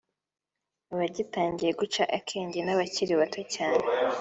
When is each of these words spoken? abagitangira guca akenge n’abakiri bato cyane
abagitangira 0.93 1.71
guca 1.81 2.03
akenge 2.17 2.59
n’abakiri 2.63 3.13
bato 3.19 3.41
cyane 3.55 3.85